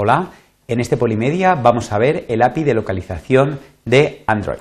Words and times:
Hola, 0.00 0.30
en 0.68 0.78
este 0.78 0.96
Polimedia 0.96 1.56
vamos 1.56 1.90
a 1.90 1.98
ver 1.98 2.24
el 2.28 2.42
API 2.42 2.62
de 2.62 2.72
localización 2.72 3.58
de 3.84 4.22
Android. 4.28 4.60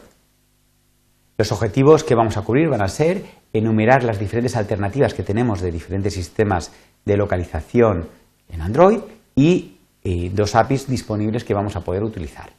Los 1.38 1.52
objetivos 1.52 2.04
que 2.04 2.16
vamos 2.16 2.38
a 2.38 2.42
cubrir 2.42 2.70
van 2.70 2.82
a 2.82 2.88
ser 2.88 3.24
enumerar 3.54 4.04
las 4.04 4.18
diferentes 4.18 4.56
alternativas 4.56 5.14
que 5.14 5.22
tenemos 5.22 5.62
de 5.62 5.70
diferentes 5.70 6.16
sistemas 6.16 6.74
de 7.06 7.18
localización 7.18 8.10
en 8.50 8.62
Android 8.64 8.98
y 9.36 9.78
eh, 10.04 10.32
dos 10.34 10.56
APIs 10.56 10.88
disponibles 10.88 11.44
que 11.44 11.54
vamos 11.54 11.76
a 11.76 11.82
poder 11.82 12.02
utilizar. 12.02 12.50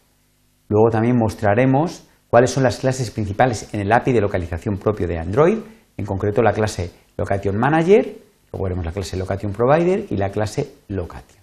Luego 0.68 0.88
también 0.88 1.16
mostraremos 1.18 2.06
cuáles 2.28 2.50
son 2.50 2.62
las 2.62 2.78
clases 2.78 3.10
principales 3.10 3.74
en 3.74 3.80
el 3.80 3.90
API 3.90 4.12
de 4.12 4.20
localización 4.20 4.78
propio 4.78 5.08
de 5.08 5.18
Android, 5.18 5.58
en 5.96 6.06
concreto 6.06 6.42
la 6.42 6.52
clase 6.52 6.92
Location 7.16 7.56
Manager, 7.56 8.18
luego 8.52 8.62
veremos 8.62 8.84
la 8.84 8.92
clase 8.92 9.16
Location 9.16 9.52
Provider 9.52 10.06
y 10.10 10.16
la 10.16 10.30
clase 10.30 10.74
Location. 10.86 11.37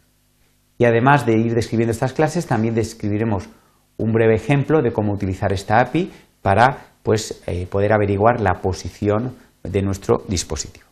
Y 0.77 0.85
además 0.85 1.25
de 1.25 1.37
ir 1.37 1.53
describiendo 1.53 1.91
estas 1.91 2.13
clases, 2.13 2.47
también 2.47 2.75
describiremos 2.75 3.47
un 3.97 4.11
breve 4.11 4.35
ejemplo 4.35 4.81
de 4.81 4.91
cómo 4.91 5.13
utilizar 5.13 5.53
esta 5.53 5.79
API 5.79 6.11
para 6.41 6.95
pues, 7.01 7.41
eh, 7.47 7.65
poder 7.67 7.93
averiguar 7.93 8.41
la 8.41 8.61
posición 8.61 9.35
de 9.63 9.81
nuestro 9.81 10.23
dispositivo. 10.27 10.85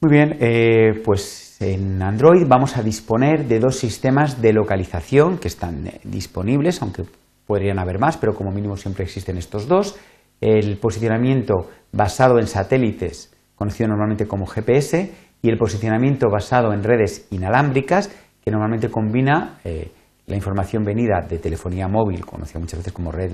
Muy 0.00 0.12
bien, 0.12 0.36
eh, 0.38 1.02
pues 1.04 1.56
en 1.60 2.00
Android 2.00 2.46
vamos 2.46 2.76
a 2.76 2.82
disponer 2.82 3.46
de 3.46 3.58
dos 3.58 3.76
sistemas 3.76 4.40
de 4.40 4.52
localización 4.52 5.38
que 5.38 5.48
están 5.48 5.88
eh, 5.88 6.00
disponibles, 6.04 6.80
aunque 6.82 7.02
podrían 7.46 7.80
haber 7.80 7.98
más, 7.98 8.16
pero 8.16 8.34
como 8.34 8.52
mínimo 8.52 8.76
siempre 8.76 9.02
existen 9.02 9.38
estos 9.38 9.66
dos. 9.66 9.96
El 10.40 10.76
posicionamiento 10.76 11.68
basado 11.90 12.38
en 12.38 12.46
satélites, 12.46 13.34
conocido 13.56 13.88
normalmente 13.88 14.28
como 14.28 14.46
GPS, 14.46 15.10
y 15.42 15.48
el 15.48 15.58
posicionamiento 15.58 16.28
basado 16.30 16.72
en 16.72 16.82
redes 16.82 17.26
inalámbricas, 17.30 18.10
que 18.44 18.50
normalmente 18.50 18.90
combina 18.90 19.58
eh, 19.64 19.90
la 20.26 20.36
información 20.36 20.84
venida 20.84 21.26
de 21.28 21.38
telefonía 21.38 21.88
móvil, 21.88 22.24
conocida 22.24 22.60
muchas 22.60 22.80
veces 22.80 22.92
como 22.92 23.12
red 23.12 23.32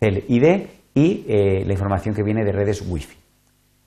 CEL-ID, 0.00 0.66
y 0.94 1.24
eh, 1.26 1.64
la 1.64 1.72
información 1.72 2.14
que 2.14 2.22
viene 2.22 2.44
de 2.44 2.52
redes 2.52 2.84
Wi-Fi. 2.86 3.16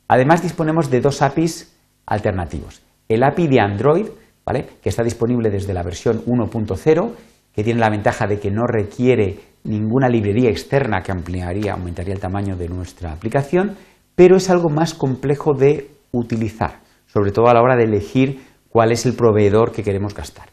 Además, 0.08 0.42
disponemos 0.42 0.90
de 0.90 1.02
dos 1.02 1.22
APIs 1.22 1.76
alternativos. 2.06 2.82
El 3.08 3.24
API 3.24 3.48
de 3.48 3.60
Android, 3.60 4.08
¿vale? 4.44 4.66
que 4.82 4.90
está 4.90 5.04
disponible 5.04 5.50
desde 5.50 5.74
la 5.74 5.84
versión 5.84 6.24
1.0, 6.26 7.12
que 7.54 7.64
tiene 7.64 7.80
la 7.80 7.90
ventaja 7.90 8.26
de 8.26 8.40
que 8.40 8.50
no 8.50 8.66
requiere 8.66 9.40
ninguna 9.64 10.10
librería 10.10 10.50
externa 10.50 11.02
que 11.02 11.12
ampliaría, 11.12 11.74
aumentaría 11.74 12.14
el 12.14 12.20
tamaño 12.20 12.56
de 12.56 12.70
nuestra 12.70 13.12
aplicación, 13.12 13.76
pero 14.16 14.38
es 14.38 14.50
algo 14.50 14.70
más 14.70 14.94
complejo 14.94 15.54
de 15.54 15.90
utilizar 16.12 16.85
sobre 17.16 17.32
todo 17.32 17.48
a 17.48 17.54
la 17.54 17.62
hora 17.62 17.78
de 17.78 17.86
elegir 17.86 18.44
cuál 18.68 18.92
es 18.92 19.06
el 19.06 19.14
proveedor 19.14 19.72
que 19.72 19.84
queremos 19.84 20.14
gastar. 20.14 20.50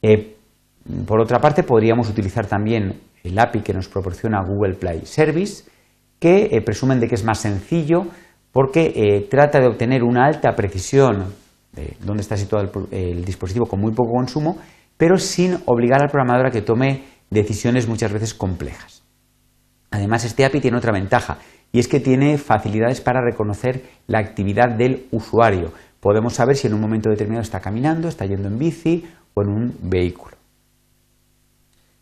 Eh, 0.00 0.36
por 1.04 1.20
otra 1.20 1.40
parte, 1.40 1.64
podríamos 1.64 2.08
utilizar 2.08 2.46
también 2.46 3.00
el 3.24 3.36
API 3.36 3.62
que 3.62 3.74
nos 3.74 3.88
proporciona 3.88 4.40
Google 4.40 4.74
Play 4.74 5.00
Service, 5.04 5.64
que 6.20 6.50
eh, 6.52 6.60
presumen 6.60 7.00
de 7.00 7.08
que 7.08 7.16
es 7.16 7.24
más 7.24 7.40
sencillo 7.40 8.06
porque 8.52 8.92
eh, 8.94 9.26
trata 9.28 9.58
de 9.58 9.66
obtener 9.66 10.04
una 10.04 10.26
alta 10.26 10.54
precisión 10.54 11.34
de 11.72 11.96
dónde 12.04 12.22
está 12.22 12.36
situado 12.36 12.70
el, 12.92 13.24
dispositivo 13.24 13.66
con 13.66 13.80
muy 13.80 13.90
poco 13.90 14.12
consumo, 14.12 14.58
pero 14.96 15.18
sin 15.18 15.58
obligar 15.66 16.02
al 16.02 16.08
programador 16.08 16.46
a 16.46 16.50
que 16.52 16.62
tome 16.62 17.02
decisiones 17.30 17.88
muchas 17.88 18.12
veces 18.12 18.32
complejas. 18.32 19.02
Además, 19.90 20.24
este 20.24 20.44
API 20.44 20.60
tiene 20.60 20.78
otra 20.78 20.92
ventaja, 20.92 21.38
y 21.72 21.78
es 21.78 21.88
que 21.88 22.00
tiene 22.00 22.38
facilidades 22.38 23.00
para 23.00 23.20
reconocer 23.20 23.82
la 24.06 24.18
actividad 24.18 24.76
del 24.76 25.06
usuario. 25.12 25.72
Podemos 26.00 26.34
saber 26.34 26.56
si 26.56 26.66
en 26.66 26.74
un 26.74 26.80
momento 26.80 27.10
determinado 27.10 27.42
está 27.42 27.60
caminando, 27.60 28.08
está 28.08 28.26
yendo 28.26 28.48
en 28.48 28.58
bici 28.58 29.04
o 29.34 29.42
en 29.42 29.48
un 29.48 29.76
vehículo. 29.82 30.36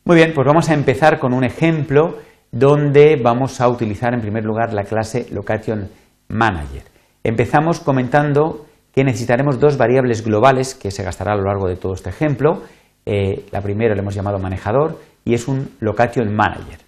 Muy 0.05 0.16
bien, 0.16 0.33
pues 0.34 0.46
vamos 0.46 0.70
a 0.70 0.74
empezar 0.74 1.18
con 1.18 1.34
un 1.34 1.45
ejemplo 1.45 2.17
donde 2.51 3.20
vamos 3.23 3.61
a 3.61 3.68
utilizar 3.68 4.14
en 4.14 4.20
primer 4.20 4.45
lugar 4.45 4.73
la 4.73 4.84
clase 4.84 5.27
Location 5.30 5.89
Manager. 6.29 6.83
Empezamos 7.23 7.80
comentando 7.80 8.67
que 8.92 9.05
necesitaremos 9.05 9.61
dos 9.61 9.77
variables 9.77 10.24
globales 10.24 10.74
que 10.74 10.90
se 10.90 11.02
gastará 11.02 11.33
a 11.33 11.36
lo 11.36 11.45
largo 11.45 11.68
de 11.68 11.77
todo 11.77 11.92
este 11.92 12.08
ejemplo. 12.08 12.62
Eh, 13.05 13.45
la 13.50 13.61
primera 13.61 13.95
le 13.95 14.00
hemos 14.00 14.14
llamado 14.14 14.39
manejador 14.39 14.98
y 15.24 15.35
es 15.35 15.46
un 15.46 15.70
Location 15.80 16.35
Manager. 16.35 16.79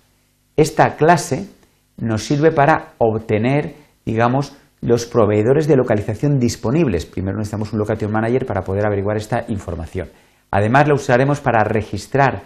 Esta 0.56 0.96
clase 0.96 1.48
nos 2.00 2.24
sirve 2.24 2.50
para 2.50 2.94
obtener, 2.98 3.74
digamos, 4.04 4.56
los 4.80 5.06
proveedores 5.06 5.66
de 5.68 5.76
localización 5.76 6.38
disponibles. 6.38 7.06
Primero 7.06 7.36
necesitamos 7.36 7.72
un 7.72 7.78
Location 7.80 8.10
Manager 8.10 8.46
para 8.46 8.62
poder 8.62 8.86
averiguar 8.86 9.16
esta 9.16 9.44
información. 9.48 10.08
Además, 10.50 10.88
la 10.88 10.94
usaremos 10.94 11.40
para 11.40 11.62
registrar, 11.64 12.42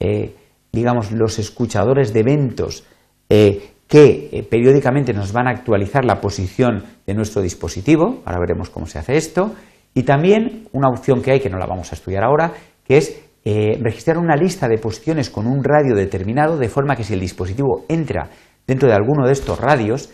eh, 0.00 0.34
digamos, 0.72 1.12
los 1.12 1.38
escuchadores 1.38 2.12
de 2.12 2.20
eventos 2.20 2.84
eh, 3.28 3.70
que 3.86 4.30
eh, 4.32 4.42
periódicamente 4.42 5.12
nos 5.12 5.32
van 5.32 5.46
a 5.46 5.50
actualizar 5.50 6.04
la 6.04 6.20
posición 6.20 6.82
de 7.06 7.14
nuestro 7.14 7.42
dispositivo. 7.42 8.22
Ahora 8.24 8.40
veremos 8.40 8.70
cómo 8.70 8.86
se 8.86 8.98
hace 8.98 9.16
esto. 9.16 9.54
Y 9.92 10.02
también 10.02 10.68
una 10.72 10.88
opción 10.88 11.22
que 11.22 11.32
hay, 11.32 11.40
que 11.40 11.50
no 11.50 11.58
la 11.58 11.66
vamos 11.66 11.92
a 11.92 11.94
estudiar 11.94 12.24
ahora, 12.24 12.52
que 12.84 12.96
es 12.96 13.20
registrar 13.44 14.16
una 14.16 14.36
lista 14.36 14.68
de 14.68 14.78
posiciones 14.78 15.28
con 15.28 15.46
un 15.46 15.62
radio 15.62 15.94
determinado, 15.94 16.56
de 16.56 16.70
forma 16.70 16.96
que 16.96 17.04
si 17.04 17.12
el 17.12 17.20
dispositivo 17.20 17.84
entra 17.90 18.30
dentro 18.66 18.88
de 18.88 18.94
alguno 18.94 19.26
de 19.26 19.32
estos 19.32 19.58
radios 19.60 20.10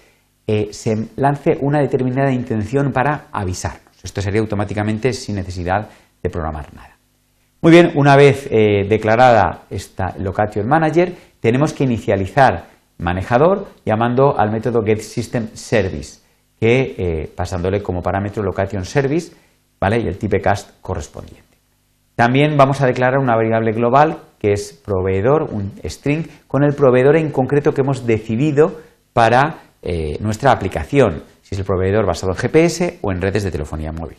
eh, 0.47 0.69
se 0.73 1.09
lance 1.17 1.59
una 1.61 1.81
determinada 1.81 2.33
intención 2.33 2.93
para 2.93 3.27
avisarnos. 3.33 4.03
Esto 4.03 4.21
sería 4.21 4.41
automáticamente 4.41 5.13
sin 5.13 5.37
necesidad 5.37 5.89
de 6.23 6.31
programar 6.31 6.75
nada. 6.75 6.97
Muy 7.63 7.73
bien, 7.73 7.93
una 7.95 8.17
vez 8.17 8.49
eh, 8.51 8.87
declarada 8.89 9.65
esta 9.69 10.15
location 10.19 10.67
manager, 10.67 11.15
tenemos 11.41 11.75
que 11.75 11.85
inicializar 11.85 12.65
manejador 12.99 13.69
llamando 13.85 14.39
al 14.39 14.51
método 14.51 14.83
getSystemService, 14.83 16.21
que 16.59 16.95
eh, 16.97 17.33
pasándole 17.35 17.83
como 17.83 18.03
parámetro 18.03 18.43
location 18.43 18.85
service, 18.85 19.33
¿vale? 19.79 20.01
y 20.01 20.07
el 20.07 20.19
typecast 20.19 20.81
correspondiente. 20.81 21.59
También 22.15 22.57
vamos 22.57 22.81
a 22.81 22.87
declarar 22.87 23.19
una 23.19 23.37
variable 23.37 23.73
global 23.73 24.19
que 24.41 24.53
es 24.53 24.73
proveedor, 24.73 25.51
un 25.53 25.73
string, 25.85 26.25
con 26.49 26.65
el 26.65 26.75
proveedor 26.75 27.17
en 27.17 27.31
concreto 27.31 27.73
que 27.73 27.83
hemos 27.83 28.07
decidido 28.07 28.81
para 29.13 29.75
eh, 29.83 30.17
nuestra 30.21 30.51
aplicación, 30.51 31.23
si 31.43 31.55
es 31.55 31.59
el 31.59 31.67
proveedor 31.67 32.07
basado 32.07 32.33
en 32.33 32.39
GPS 32.39 32.99
o 33.03 33.13
en 33.13 33.21
redes 33.21 33.45
de 33.45 33.51
telefonía 33.51 33.93
móvil. 33.93 34.17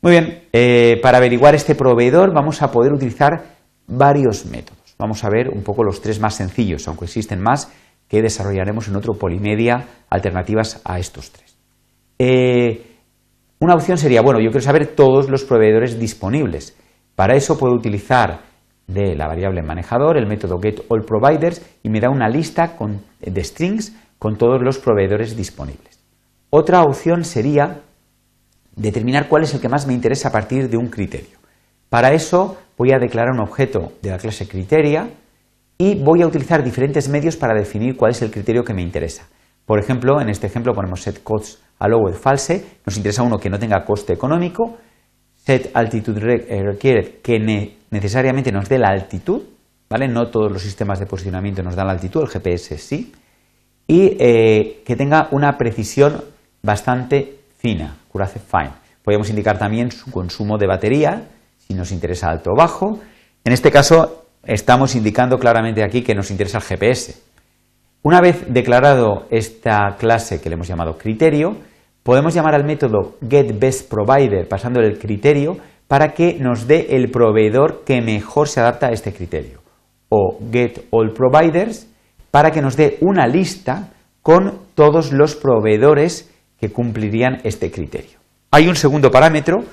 Muy 0.00 0.12
bien, 0.12 0.44
eh, 0.52 1.00
para 1.02 1.18
averiguar 1.18 1.56
este 1.56 1.74
proveedor 1.74 2.32
vamos 2.32 2.62
a 2.62 2.70
poder 2.70 2.92
utilizar 2.92 3.56
varios 3.88 4.46
métodos. 4.46 4.94
Vamos 4.96 5.24
a 5.24 5.28
ver 5.28 5.48
un 5.48 5.62
poco 5.64 5.82
los 5.82 6.00
tres 6.00 6.20
más 6.20 6.36
sencillos, 6.36 6.86
aunque 6.86 7.06
existen 7.06 7.40
más 7.40 7.72
que 8.06 8.22
desarrollaremos 8.22 8.86
en 8.86 8.96
otro 8.96 9.14
Polimedia 9.14 9.86
alternativas 10.08 10.80
a 10.84 11.00
estos 11.00 11.32
tres. 11.32 11.56
Eh, 12.18 12.86
una 13.58 13.74
opción 13.74 13.98
sería, 13.98 14.22
bueno, 14.22 14.40
yo 14.40 14.50
quiero 14.50 14.64
saber 14.64 14.86
todos 14.94 15.28
los 15.28 15.44
proveedores 15.44 15.98
disponibles. 15.98 16.76
Para 17.14 17.34
eso 17.34 17.58
puedo 17.58 17.74
utilizar 17.74 18.49
de 18.92 19.14
la 19.14 19.26
variable 19.26 19.62
manejador 19.62 20.16
el 20.16 20.26
método 20.26 20.58
getAllProviders 20.60 21.62
y 21.82 21.88
me 21.88 22.00
da 22.00 22.10
una 22.10 22.28
lista 22.28 22.76
de 23.20 23.44
strings 23.44 23.94
con 24.18 24.36
todos 24.36 24.60
los 24.62 24.78
proveedores 24.78 25.36
disponibles. 25.36 26.00
Otra 26.50 26.82
opción 26.82 27.24
sería 27.24 27.80
determinar 28.74 29.28
cuál 29.28 29.44
es 29.44 29.54
el 29.54 29.60
que 29.60 29.68
más 29.68 29.86
me 29.86 29.94
interesa 29.94 30.28
a 30.28 30.32
partir 30.32 30.68
de 30.68 30.76
un 30.76 30.88
criterio. 30.88 31.38
Para 31.88 32.12
eso 32.12 32.58
voy 32.76 32.92
a 32.92 32.98
declarar 32.98 33.32
un 33.32 33.40
objeto 33.40 33.92
de 34.02 34.10
la 34.10 34.18
clase 34.18 34.46
criteria 34.48 35.08
y 35.78 35.94
voy 35.94 36.22
a 36.22 36.26
utilizar 36.26 36.62
diferentes 36.62 37.08
medios 37.08 37.36
para 37.36 37.54
definir 37.54 37.96
cuál 37.96 38.10
es 38.10 38.22
el 38.22 38.30
criterio 38.30 38.64
que 38.64 38.74
me 38.74 38.82
interesa. 38.82 39.26
Por 39.64 39.78
ejemplo, 39.78 40.20
en 40.20 40.28
este 40.28 40.46
ejemplo 40.46 40.74
ponemos 40.74 41.02
set 41.02 41.22
costs 41.22 41.62
allowed 41.78 42.14
false, 42.14 42.64
nos 42.84 42.96
interesa 42.96 43.22
uno 43.22 43.38
que 43.38 43.48
no 43.48 43.58
tenga 43.58 43.84
coste 43.84 44.12
económico, 44.12 44.76
set 45.36 45.70
altitude 45.74 46.46
eh, 46.48 46.62
requiere 46.62 47.20
que 47.22 47.38
necesariamente 47.90 48.52
nos 48.52 48.68
dé 48.68 48.78
la 48.78 48.88
altitud, 48.88 49.42
¿vale? 49.88 50.08
No 50.08 50.28
todos 50.28 50.50
los 50.50 50.62
sistemas 50.62 50.98
de 50.98 51.06
posicionamiento 51.06 51.62
nos 51.62 51.76
dan 51.76 51.86
la 51.86 51.92
altitud, 51.92 52.22
el 52.22 52.28
GPS 52.28 52.78
sí, 52.78 53.12
y 53.86 54.16
eh, 54.20 54.82
que 54.84 54.96
tenga 54.96 55.28
una 55.32 55.58
precisión 55.58 56.22
bastante 56.62 57.38
fina, 57.58 57.96
curace 58.08 58.38
fine. 58.38 58.72
Podemos 59.02 59.30
indicar 59.30 59.58
también 59.58 59.90
su 59.90 60.10
consumo 60.10 60.58
de 60.58 60.66
batería, 60.66 61.28
si 61.58 61.74
nos 61.74 61.90
interesa 61.90 62.30
alto 62.30 62.52
o 62.52 62.56
bajo. 62.56 63.00
En 63.44 63.52
este 63.52 63.70
caso, 63.70 64.26
estamos 64.44 64.94
indicando 64.94 65.38
claramente 65.38 65.82
aquí 65.82 66.02
que 66.02 66.14
nos 66.14 66.30
interesa 66.30 66.58
el 66.58 66.64
GPS. 66.64 67.20
Una 68.02 68.20
vez 68.20 68.44
declarado 68.48 69.26
esta 69.30 69.96
clase 69.98 70.40
que 70.40 70.48
le 70.48 70.54
hemos 70.54 70.68
llamado 70.68 70.96
criterio, 70.96 71.56
podemos 72.02 72.32
llamar 72.32 72.54
al 72.54 72.64
método 72.64 73.16
getBestProvider 73.28 74.48
pasándole 74.48 74.86
el 74.86 74.98
criterio 74.98 75.58
para 75.90 76.14
que 76.14 76.38
nos 76.38 76.68
dé 76.68 76.86
el 76.90 77.10
proveedor 77.10 77.82
que 77.84 78.00
mejor 78.00 78.46
se 78.46 78.60
adapta 78.60 78.86
a 78.86 78.92
este 78.92 79.12
criterio. 79.12 79.58
O 80.08 80.38
getAllProviders 80.52 81.88
para 82.30 82.52
que 82.52 82.62
nos 82.62 82.76
dé 82.76 82.96
una 83.00 83.26
lista 83.26 83.88
con 84.22 84.60
todos 84.76 85.12
los 85.12 85.34
proveedores 85.34 86.30
que 86.60 86.70
cumplirían 86.70 87.40
este 87.42 87.72
criterio. 87.72 88.20
Hay 88.52 88.68
un 88.68 88.76
segundo 88.76 89.10
parámetro 89.10 89.64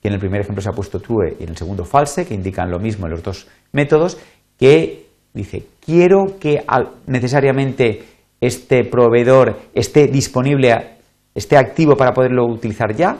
que 0.00 0.06
en 0.06 0.14
el 0.14 0.20
primer 0.20 0.42
ejemplo 0.42 0.62
se 0.62 0.68
ha 0.68 0.72
puesto 0.72 1.00
true 1.00 1.34
y 1.40 1.42
en 1.42 1.48
el 1.48 1.56
segundo 1.56 1.84
false, 1.84 2.24
que 2.24 2.34
indican 2.34 2.70
lo 2.70 2.78
mismo 2.78 3.06
en 3.06 3.10
los 3.10 3.24
dos 3.24 3.48
métodos, 3.72 4.16
que 4.56 5.06
dice, 5.32 5.66
quiero 5.84 6.38
que 6.38 6.64
necesariamente 7.08 8.04
este 8.40 8.84
proveedor 8.84 9.58
esté 9.74 10.06
disponible, 10.06 10.72
esté 11.34 11.56
activo 11.56 11.96
para 11.96 12.12
poderlo 12.12 12.46
utilizar 12.46 12.94
ya. 12.94 13.18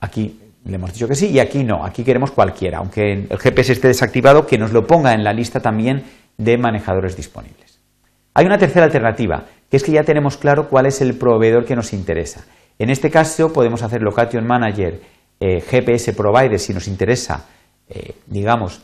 Aquí 0.00 0.47
le 0.68 0.76
hemos 0.76 0.92
dicho 0.92 1.08
que 1.08 1.14
sí 1.14 1.30
y 1.30 1.40
aquí 1.40 1.64
no, 1.64 1.84
aquí 1.84 2.04
queremos 2.04 2.30
cualquiera, 2.30 2.78
aunque 2.78 3.26
el 3.28 3.38
GPS 3.38 3.72
esté 3.72 3.88
desactivado, 3.88 4.46
que 4.46 4.58
nos 4.58 4.72
lo 4.72 4.86
ponga 4.86 5.14
en 5.14 5.24
la 5.24 5.32
lista 5.32 5.60
también 5.60 6.04
de 6.36 6.58
manejadores 6.58 7.16
disponibles. 7.16 7.80
Hay 8.34 8.46
una 8.46 8.58
tercera 8.58 8.84
alternativa, 8.84 9.46
que 9.70 9.76
es 9.76 9.82
que 9.82 9.92
ya 9.92 10.04
tenemos 10.04 10.36
claro 10.36 10.68
cuál 10.68 10.86
es 10.86 11.00
el 11.00 11.16
proveedor 11.16 11.64
que 11.64 11.74
nos 11.74 11.92
interesa. 11.92 12.44
En 12.78 12.90
este 12.90 13.10
caso 13.10 13.52
podemos 13.52 13.82
hacer 13.82 14.02
Location 14.02 14.46
Manager 14.46 15.00
eh, 15.40 15.60
GPS 15.60 16.12
Provider 16.12 16.58
si 16.58 16.72
nos 16.72 16.86
interesa, 16.86 17.46
eh, 17.88 18.14
digamos, 18.26 18.82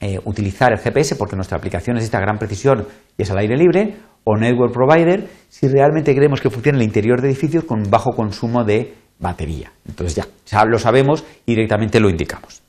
eh, 0.00 0.18
utilizar 0.24 0.72
el 0.72 0.78
GPS 0.78 1.16
porque 1.16 1.36
nuestra 1.36 1.58
aplicación 1.58 1.94
necesita 1.94 2.20
gran 2.20 2.38
precisión 2.38 2.86
y 3.18 3.22
es 3.22 3.30
al 3.30 3.38
aire 3.38 3.56
libre, 3.56 3.96
o 4.24 4.36
Network 4.36 4.72
Provider 4.72 5.28
si 5.48 5.68
realmente 5.68 6.14
queremos 6.14 6.40
que 6.40 6.50
funcione 6.50 6.78
en 6.78 6.82
el 6.82 6.88
interior 6.88 7.20
de 7.20 7.28
edificios 7.28 7.64
con 7.64 7.90
bajo 7.90 8.12
consumo 8.12 8.64
de 8.64 8.94
batería. 9.22 9.72
Entonces 9.88 10.16
ya, 10.16 10.26
ya 10.46 10.64
lo 10.66 10.78
sabemos 10.78 11.24
y 11.46 11.54
directamente 11.54 12.00
lo 12.00 12.10
indicamos. 12.10 12.60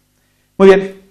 Muy 0.57 0.69
bien. 0.69 1.01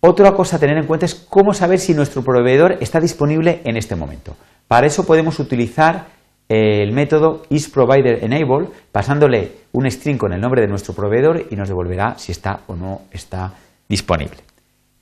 otra 0.00 0.32
cosa 0.32 0.56
a 0.56 0.60
tener 0.60 0.78
en 0.78 0.86
cuenta 0.86 1.06
es 1.06 1.14
cómo 1.14 1.52
saber 1.52 1.80
si 1.80 1.94
nuestro 1.94 2.22
proveedor 2.22 2.76
está 2.80 3.00
disponible 3.00 3.62
en 3.64 3.76
este 3.76 3.96
momento. 3.96 4.36
Para 4.68 4.86
eso 4.86 5.04
podemos 5.04 5.40
utilizar 5.40 6.06
el 6.48 6.92
método 6.92 7.42
isProviderEnable 7.48 8.68
pasándole 8.92 9.52
un 9.72 9.88
string 9.90 10.18
con 10.18 10.32
el 10.32 10.40
nombre 10.40 10.60
de 10.60 10.68
nuestro 10.68 10.94
proveedor 10.94 11.46
y 11.48 11.56
nos 11.56 11.68
devolverá 11.68 12.18
si 12.18 12.32
está 12.32 12.60
o 12.66 12.74
no 12.74 13.02
está 13.12 13.54
disponible. 13.88 14.38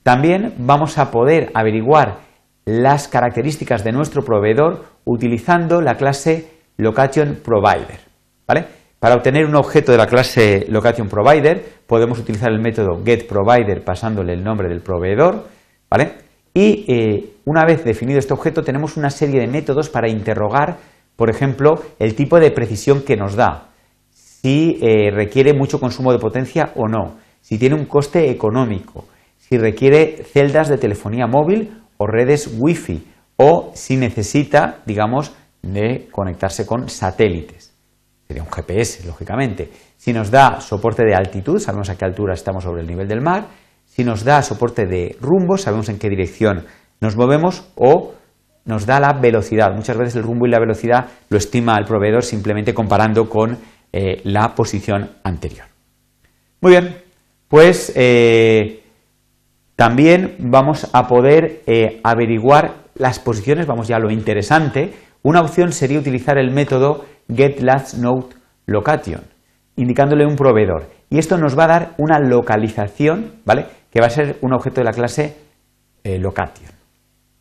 También 0.03 0.53
vamos 0.59 0.97
a 0.97 1.11
poder 1.11 1.51
averiguar 1.53 2.19
las 2.65 3.07
características 3.07 3.83
de 3.83 3.91
nuestro 3.91 4.23
proveedor 4.23 4.85
utilizando 5.05 5.81
la 5.81 5.95
clase 5.95 6.51
LocationProvider. 6.77 8.08
¿Vale? 8.49 8.65
Para 8.97 9.15
obtener 9.15 9.45
un 9.45 9.55
objeto 9.55 9.91
de 9.91 9.97
la 9.99 10.07
clase 10.07 10.65
LocationProvider 10.69 11.63
podemos 11.85 12.17
utilizar 12.19 12.51
el 12.51 12.59
método 12.59 13.01
getProvider 13.05 13.83
pasándole 13.83 14.33
el 14.33 14.43
nombre 14.43 14.67
del 14.67 14.81
proveedor. 14.81 15.45
Y 16.53 16.85
eh, 16.91 17.33
una 17.45 17.63
vez 17.63 17.85
definido 17.85 18.17
este 18.17 18.33
objeto 18.33 18.63
tenemos 18.63 18.97
una 18.97 19.11
serie 19.11 19.39
de 19.39 19.47
métodos 19.47 19.89
para 19.89 20.09
interrogar, 20.09 20.77
por 21.15 21.29
ejemplo, 21.29 21.75
el 21.99 22.15
tipo 22.15 22.39
de 22.39 22.49
precisión 22.49 23.03
que 23.03 23.15
nos 23.15 23.35
da, 23.35 23.69
si 24.11 24.79
eh, 24.81 25.11
requiere 25.11 25.53
mucho 25.53 25.79
consumo 25.79 26.11
de 26.11 26.17
potencia 26.17 26.71
o 26.75 26.87
no, 26.87 27.17
si 27.41 27.59
tiene 27.59 27.75
un 27.75 27.85
coste 27.85 28.31
económico, 28.31 29.05
si 29.37 29.57
requiere 29.57 30.23
celdas 30.23 30.69
de 30.69 30.77
telefonía 30.77 31.27
móvil 31.27 31.83
o 31.97 32.07
redes 32.07 32.49
Wi-Fi 32.57 33.03
o 33.37 33.71
si 33.75 33.95
necesita, 33.95 34.79
digamos, 34.85 35.33
de 35.61 36.07
conectarse 36.11 36.65
con 36.65 36.89
satélites. 36.89 37.68
Sería 38.29 38.43
un 38.43 38.51
GPS, 38.51 39.07
lógicamente. 39.07 39.71
Si 39.97 40.13
nos 40.13 40.29
da 40.29 40.61
soporte 40.61 41.03
de 41.03 41.15
altitud, 41.15 41.57
sabemos 41.57 41.89
a 41.89 41.97
qué 41.97 42.05
altura 42.05 42.35
estamos 42.35 42.63
sobre 42.63 42.81
el 42.81 42.87
nivel 42.87 43.07
del 43.07 43.21
mar. 43.21 43.47
Si 43.87 44.03
nos 44.03 44.23
da 44.23 44.43
soporte 44.43 44.85
de 44.85 45.17
rumbo, 45.19 45.57
sabemos 45.57 45.89
en 45.89 45.97
qué 45.97 46.09
dirección 46.09 46.67
nos 47.01 47.17
movemos 47.17 47.67
o 47.73 48.13
nos 48.65 48.85
da 48.85 48.99
la 48.99 49.13
velocidad. 49.13 49.73
Muchas 49.73 49.97
veces 49.97 50.15
el 50.15 50.21
rumbo 50.21 50.45
y 50.45 50.51
la 50.51 50.59
velocidad 50.59 51.07
lo 51.29 51.39
estima 51.39 51.75
el 51.79 51.85
proveedor 51.85 52.23
simplemente 52.23 52.71
comparando 52.71 53.27
con 53.27 53.57
eh, 53.91 54.21
la 54.25 54.53
posición 54.53 55.09
anterior. 55.23 55.65
Muy 56.61 56.73
bien, 56.73 56.97
pues 57.47 57.91
eh, 57.95 58.83
también 59.75 60.35
vamos 60.37 60.87
a 60.93 61.07
poder 61.07 61.63
eh, 61.65 61.99
averiguar 62.03 62.75
las 62.93 63.17
posiciones, 63.17 63.65
vamos 63.65 63.87
ya 63.87 63.95
a 63.95 63.99
lo 63.99 64.11
interesante. 64.11 64.93
Una 65.23 65.41
opción 65.41 65.71
sería 65.71 65.97
utilizar 65.97 66.37
el 66.37 66.51
método 66.51 67.05
getLastNodeLocation, 67.33 69.21
indicándole 69.75 70.25
un 70.25 70.35
proveedor. 70.35 70.89
Y 71.09 71.17
esto 71.17 71.37
nos 71.37 71.57
va 71.57 71.63
a 71.65 71.67
dar 71.67 71.91
una 71.97 72.19
localización, 72.19 73.33
¿vale? 73.45 73.65
Que 73.91 74.01
va 74.01 74.07
a 74.07 74.11
ser 74.11 74.37
un 74.41 74.53
objeto 74.53 74.81
de 74.81 74.85
la 74.85 74.91
clase 74.91 75.35
eh, 76.03 76.19
location. 76.19 76.71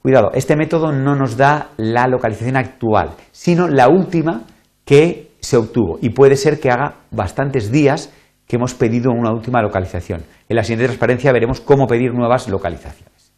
Cuidado, 0.00 0.30
este 0.32 0.56
método 0.56 0.92
no 0.92 1.16
nos 1.16 1.36
da 1.36 1.68
la 1.76 2.06
localización 2.06 2.56
actual, 2.56 3.10
sino 3.32 3.68
la 3.68 3.88
última 3.88 4.42
que 4.84 5.32
se 5.40 5.56
obtuvo. 5.56 5.98
Y 6.00 6.10
puede 6.10 6.36
ser 6.36 6.60
que 6.60 6.70
haga 6.70 6.94
bastantes 7.10 7.70
días 7.70 8.12
que 8.46 8.56
hemos 8.56 8.74
pedido 8.74 9.10
una 9.12 9.32
última 9.32 9.60
localización. 9.60 10.22
En 10.48 10.56
la 10.56 10.62
siguiente 10.62 10.86
transparencia 10.86 11.32
veremos 11.32 11.60
cómo 11.60 11.86
pedir 11.86 12.14
nuevas 12.14 12.48
localizaciones. 12.48 13.32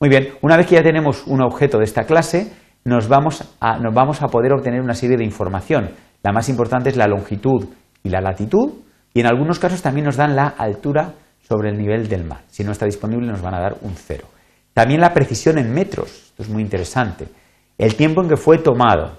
Muy 0.00 0.08
bien, 0.08 0.30
una 0.40 0.56
vez 0.56 0.66
que 0.66 0.76
ya 0.76 0.82
tenemos 0.82 1.26
un 1.26 1.42
objeto 1.42 1.78
de 1.78 1.84
esta 1.84 2.04
clase, 2.04 2.50
nos 2.84 3.08
vamos, 3.08 3.44
a, 3.60 3.78
nos 3.78 3.94
vamos 3.94 4.22
a 4.22 4.28
poder 4.28 4.52
obtener 4.52 4.80
una 4.80 4.94
serie 4.94 5.16
de 5.16 5.24
información. 5.24 5.90
La 6.22 6.32
más 6.32 6.48
importante 6.48 6.90
es 6.90 6.96
la 6.96 7.08
longitud 7.08 7.66
y 8.02 8.10
la 8.10 8.20
latitud, 8.20 8.72
y 9.12 9.20
en 9.20 9.26
algunos 9.26 9.58
casos 9.58 9.80
también 9.80 10.06
nos 10.06 10.16
dan 10.16 10.36
la 10.36 10.46
altura 10.46 11.14
sobre 11.40 11.70
el 11.70 11.78
nivel 11.78 12.08
del 12.08 12.24
mar. 12.24 12.42
Si 12.48 12.64
no 12.64 12.72
está 12.72 12.86
disponible 12.86 13.26
nos 13.26 13.42
van 13.42 13.54
a 13.54 13.60
dar 13.60 13.76
un 13.82 13.94
cero. 13.94 14.26
También 14.72 15.00
la 15.00 15.14
precisión 15.14 15.58
en 15.58 15.72
metros, 15.72 16.10
esto 16.10 16.42
es 16.42 16.48
muy 16.48 16.62
interesante. 16.62 17.28
El 17.78 17.94
tiempo 17.94 18.22
en 18.22 18.28
que 18.28 18.36
fue 18.36 18.58
tomado, 18.58 19.18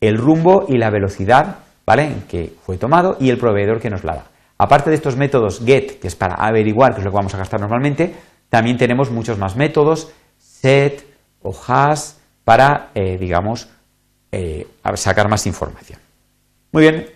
el 0.00 0.16
rumbo 0.16 0.66
y 0.68 0.78
la 0.78 0.90
velocidad 0.90 1.56
¿vale? 1.84 2.04
en 2.04 2.22
que 2.22 2.54
fue 2.62 2.78
tomado 2.78 3.16
y 3.20 3.30
el 3.30 3.38
proveedor 3.38 3.80
que 3.80 3.90
nos 3.90 4.04
la 4.04 4.14
da. 4.14 4.24
Aparte 4.58 4.90
de 4.90 4.96
estos 4.96 5.16
métodos 5.16 5.60
get, 5.64 5.98
que 5.98 6.06
es 6.06 6.14
para 6.14 6.36
averiguar 6.36 6.92
qué 6.92 7.00
es 7.00 7.04
lo 7.04 7.10
que 7.10 7.16
vamos 7.16 7.34
a 7.34 7.38
gastar 7.38 7.60
normalmente, 7.60 8.14
también 8.48 8.76
tenemos 8.76 9.10
muchos 9.10 9.38
más 9.38 9.56
métodos, 9.56 10.12
set 10.38 11.04
o 11.42 11.52
hash, 11.52 12.21
para, 12.44 12.90
eh, 12.94 13.16
digamos, 13.18 13.68
eh, 14.30 14.66
sacar 14.94 15.28
más 15.28 15.46
información. 15.46 15.98
Muy 16.72 16.82
bien, 16.82 17.06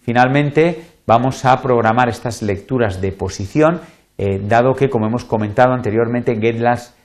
finalmente 0.00 0.82
vamos 1.06 1.44
a 1.44 1.60
programar 1.60 2.08
estas 2.08 2.42
lecturas 2.42 3.00
de 3.00 3.12
posición, 3.12 3.80
eh, 4.18 4.40
dado 4.42 4.74
que, 4.74 4.90
como 4.90 5.06
hemos 5.06 5.24
comentado 5.24 5.72
anteriormente, 5.72 6.38
GetLast 6.40 6.96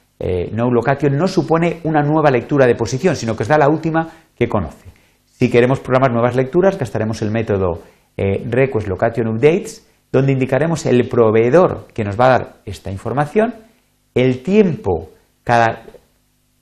No 0.54 0.72
Location 0.72 1.18
no 1.18 1.28
supone 1.28 1.81
una 1.84 2.02
nueva 2.02 2.31
lectura 2.31 2.66
de 2.66 2.75
posición, 2.75 3.18
sino 3.18 3.36
que 3.36 3.44
es 3.44 3.50
la 3.50 3.68
última 3.68 4.08
que 4.38 4.48
conoce. 4.48 4.88
Si 5.25 5.50
queremos 5.50 5.81
programar 5.81 6.12
nuevas 6.14 6.38
lecturas, 6.38 6.78
gastaremos 6.78 7.22
el 7.22 7.30
método 7.30 7.81
request 8.16 8.88
location 8.88 9.27
updates, 9.27 9.86
donde 10.13 10.32
indicaremos 10.32 10.86
el 10.86 11.10
proveedor 11.10 11.88
que 11.94 12.06
nos 12.06 12.18
va 12.18 12.25
a 12.25 12.30
dar 12.30 12.53
esta 12.65 12.89
información, 12.89 13.53
el 14.15 14.44
tiempo, 14.44 15.10
cada 15.44 15.84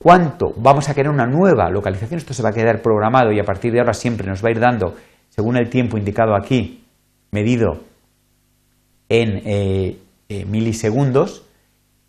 cuánto 0.01 0.53
vamos 0.57 0.89
a 0.89 0.93
querer 0.93 1.11
una 1.11 1.25
nueva 1.25 1.69
localización, 1.69 2.17
esto 2.17 2.33
se 2.33 2.43
va 2.43 2.49
a 2.49 2.53
quedar 2.53 2.81
programado 2.81 3.31
y 3.31 3.39
a 3.39 3.43
partir 3.43 3.71
de 3.71 3.79
ahora 3.79 3.93
siempre 3.93 4.27
nos 4.27 4.43
va 4.43 4.49
a 4.49 4.51
ir 4.51 4.59
dando, 4.59 4.95
según 5.29 5.57
el 5.57 5.69
tiempo 5.69 5.97
indicado 5.97 6.35
aquí, 6.35 6.85
medido 7.31 7.79
en 9.09 9.41
eh, 9.45 9.97
eh, 10.29 10.45
milisegundos, 10.45 11.43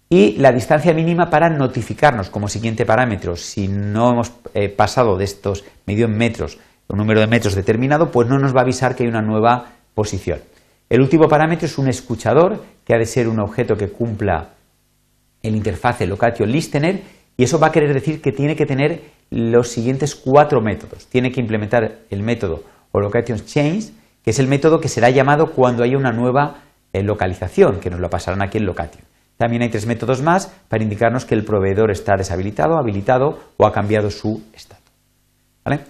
y 0.09 0.37
la 0.37 0.53
distancia 0.53 0.93
mínima 0.93 1.31
para 1.31 1.49
notificarnos 1.49 2.29
como 2.29 2.47
siguiente 2.47 2.85
parámetro. 2.85 3.35
Si 3.35 3.67
no 3.67 4.13
hemos 4.13 4.31
pasado 4.77 5.17
de 5.17 5.25
estos 5.25 5.65
medio 5.87 6.05
en 6.05 6.19
metros 6.19 6.59
un 6.93 6.99
número 6.99 7.21
de 7.21 7.27
metros 7.27 7.55
determinado, 7.55 8.11
pues 8.11 8.29
no 8.29 8.39
nos 8.39 8.55
va 8.55 8.61
a 8.61 8.63
avisar 8.65 8.95
que 8.95 9.05
hay 9.05 9.09
una 9.09 9.23
nueva 9.23 9.73
posición. 9.95 10.41
El 10.89 11.01
último 11.01 11.27
parámetro 11.27 11.67
es 11.67 11.79
un 11.79 11.89
escuchador, 11.89 12.63
que 12.85 12.95
ha 12.95 12.99
de 12.99 13.07
ser 13.07 13.29
un 13.29 13.41
objeto 13.41 13.77
que 13.77 13.89
cumpla 13.89 14.51
el 15.43 15.57
interfase 15.57 16.07
location 16.07 16.51
listener, 16.51 17.03
y 17.37 17.45
eso 17.45 17.59
va 17.59 17.69
a 17.69 17.73
querer 17.73 17.93
decir 17.95 18.21
que 18.21 18.33
tiene 18.33 18.57
que 18.57 18.67
tener 18.67 19.03
los 19.31 19.69
siguientes 19.69 20.15
cuatro 20.15 20.61
métodos. 20.61 21.07
Tiene 21.07 21.33
que 21.33 21.41
implementar 21.41 22.01
el 22.11 22.23
método 22.23 22.63
o 22.93 23.01
location 23.01 23.41
change, 23.45 23.93
que 24.23 24.31
es 24.31 24.39
el 24.39 24.47
método 24.47 24.81
que 24.81 24.89
será 24.89 25.11
llamado 25.11 25.53
cuando 25.53 25.83
haya 25.83 25.97
una 25.97 26.13
nueva 26.13 26.63
eh, 26.93 27.03
localización, 27.03 27.81
que 27.81 27.91
nos 27.91 28.01
lo 28.01 28.11
pasarán 28.11 28.43
aquí 28.43 28.59
en 28.59 28.67
location. 28.67 29.05
También 29.37 29.63
hay 29.63 29.71
tres 29.71 29.87
métodos 29.87 30.23
más 30.23 30.53
para 30.69 30.83
indicarnos 30.83 31.25
que 31.25 31.35
el 31.35 31.45
proveedor 31.45 31.91
está 31.91 32.17
deshabilitado, 32.17 32.79
habilitado 32.79 33.39
o 33.57 33.67
ha 33.67 33.73
cambiado 33.73 34.11
su 34.11 34.43
estado. 34.55 34.83
¿Vale? 35.65 35.81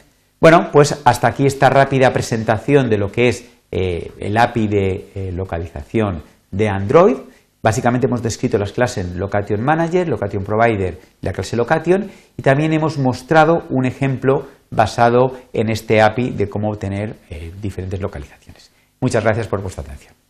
Bueno, 0.40 0.70
pues 0.72 1.00
hasta 1.04 1.28
aquí 1.28 1.46
esta 1.46 1.68
rápida 1.68 2.12
presentación 2.12 2.88
de 2.88 2.99
lo 2.99 3.12
que 3.12 3.28
es 3.28 3.50
eh, 3.70 4.12
el 4.18 4.37
API 4.37 4.68
de 4.68 5.11
eh, 5.14 5.32
localización 5.32 6.22
de 6.50 6.68
Android. 6.68 7.16
Básicamente 7.62 8.09
hemos 8.09 8.23
descrito 8.23 8.59
las 8.59 8.73
clases 8.73 9.14
Location 9.14 9.62
Manager, 9.62 10.09
Location 10.09 10.42
Provider 10.42 10.99
y 11.21 11.25
la 11.26 11.33
clase 11.33 11.57
Location 11.57 12.11
y 12.37 12.42
también 12.42 12.73
hemos 12.73 12.99
mostrado 12.99 13.66
un 13.71 13.87
ejemplo 13.87 14.49
basado 14.71 15.37
en 15.52 15.69
este 15.71 16.02
API 16.02 16.31
de 16.31 16.49
cómo 16.49 16.71
obtener 16.71 17.16
eh, 17.31 17.52
diferentes 17.61 18.00
localizaciones. 18.00 18.73
Muchas 19.00 19.23
gracias 19.23 19.47
por 19.47 19.61
vuestra 19.62 19.85
atención. 19.85 20.22